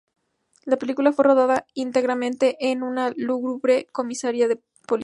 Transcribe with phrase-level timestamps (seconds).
[0.65, 4.55] La película fue rodada íntegramente en una lúgubre comisaría de
[4.87, 4.99] policía.